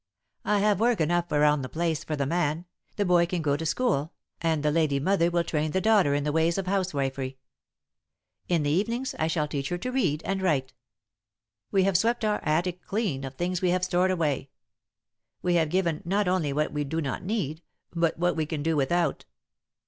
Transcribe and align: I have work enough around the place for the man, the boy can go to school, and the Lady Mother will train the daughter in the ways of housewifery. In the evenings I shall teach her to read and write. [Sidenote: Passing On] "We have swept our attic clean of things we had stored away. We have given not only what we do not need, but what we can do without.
I 0.45 0.61
have 0.61 0.79
work 0.79 0.99
enough 0.99 1.31
around 1.31 1.61
the 1.61 1.69
place 1.69 2.03
for 2.03 2.15
the 2.15 2.25
man, 2.25 2.65
the 2.95 3.05
boy 3.05 3.27
can 3.27 3.43
go 3.43 3.55
to 3.55 3.67
school, 3.67 4.13
and 4.41 4.63
the 4.63 4.71
Lady 4.71 4.99
Mother 4.99 5.29
will 5.29 5.43
train 5.43 5.69
the 5.73 5.79
daughter 5.79 6.15
in 6.15 6.23
the 6.23 6.31
ways 6.31 6.57
of 6.57 6.65
housewifery. 6.65 7.37
In 8.49 8.63
the 8.63 8.71
evenings 8.71 9.13
I 9.19 9.27
shall 9.27 9.47
teach 9.47 9.69
her 9.69 9.77
to 9.77 9.91
read 9.91 10.23
and 10.25 10.41
write. 10.41 10.73
[Sidenote: 10.73 10.73
Passing 10.73 11.67
On] 11.67 11.69
"We 11.79 11.83
have 11.83 11.97
swept 11.99 12.25
our 12.25 12.39
attic 12.43 12.81
clean 12.83 13.23
of 13.23 13.35
things 13.35 13.61
we 13.61 13.69
had 13.69 13.85
stored 13.85 14.09
away. 14.09 14.49
We 15.43 15.53
have 15.53 15.69
given 15.69 16.01
not 16.03 16.27
only 16.27 16.51
what 16.51 16.71
we 16.73 16.83
do 16.83 16.99
not 16.99 17.21
need, 17.23 17.61
but 17.95 18.17
what 18.17 18.35
we 18.35 18.47
can 18.47 18.63
do 18.63 18.75
without. 18.75 19.25